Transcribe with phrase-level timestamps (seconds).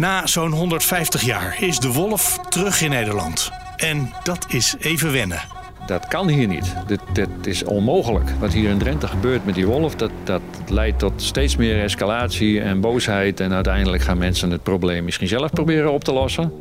[0.00, 3.50] Na zo'n 150 jaar is de wolf terug in Nederland.
[3.76, 5.40] En dat is even wennen.
[5.86, 6.74] Dat kan hier niet.
[6.86, 8.30] Dit, dit is onmogelijk.
[8.38, 12.60] Wat hier in Drenthe gebeurt met die wolf, dat, dat leidt tot steeds meer escalatie
[12.60, 13.40] en boosheid.
[13.40, 16.52] En uiteindelijk gaan mensen het probleem misschien zelf proberen op te lossen.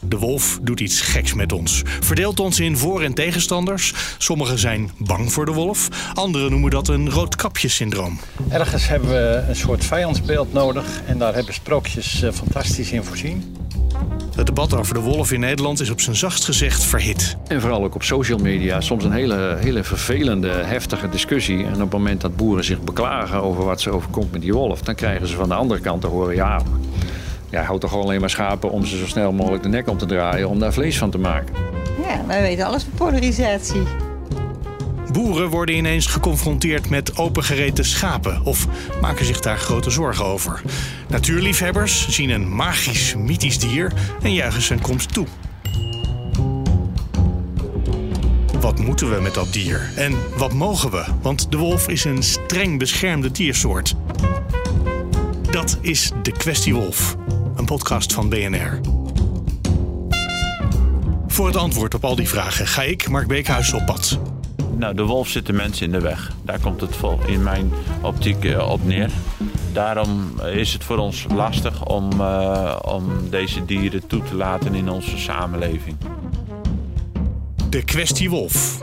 [0.00, 1.82] De wolf doet iets geks met ons.
[1.84, 3.94] Verdeelt ons in voor- en tegenstanders.
[4.18, 5.88] Sommigen zijn bang voor de wolf.
[6.14, 8.20] Anderen noemen dat een roodkapjesyndroom.
[8.48, 11.00] Ergens hebben we een soort vijandsbeeld nodig.
[11.06, 13.56] En daar hebben sprookjes eh, fantastisch in voorzien.
[14.36, 17.36] Het debat over de wolf in Nederland is op zijn zachtst gezegd verhit.
[17.46, 21.64] En vooral ook op social media soms een hele, hele vervelende, heftige discussie.
[21.64, 24.82] En op het moment dat boeren zich beklagen over wat ze overkomt met die wolf,
[24.82, 26.62] dan krijgen ze van de andere kant te horen: ja,
[27.50, 30.06] ja houd toch alleen maar schapen om ze zo snel mogelijk de nek om te
[30.06, 31.54] draaien om daar vlees van te maken.
[32.02, 33.82] Ja, wij weten alles van polarisatie.
[35.12, 38.66] Boeren worden ineens geconfronteerd met opengereten schapen of
[39.00, 40.62] maken zich daar grote zorgen over.
[41.08, 45.26] Natuurliefhebbers zien een magisch, mythisch dier en juichen zijn komst toe.
[48.60, 49.90] Wat moeten we met dat dier?
[49.96, 51.04] En wat mogen we?
[51.22, 53.94] Want de wolf is een streng beschermde diersoort.
[55.50, 57.16] Dat is De Kwestie Wolf,
[57.56, 58.80] een podcast van BNR.
[61.26, 64.18] Voor het antwoord op al die vragen ga ik, Mark Beekhuis, op pad.
[64.76, 66.32] Nou, de wolf zit de mensen in de weg.
[66.42, 69.10] Daar komt het vol in mijn optiek eh, op neer.
[69.72, 74.88] Daarom is het voor ons lastig om, uh, om deze dieren toe te laten in
[74.88, 75.96] onze samenleving.
[77.68, 78.78] De kwestie wolf.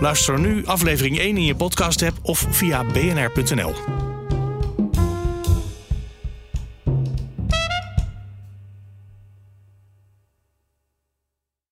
[0.00, 4.07] Luister nu aflevering 1 in je podcast app of via bnr.nl.